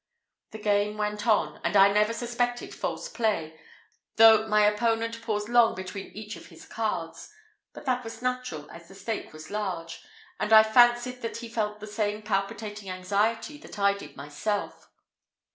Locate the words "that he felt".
11.21-11.79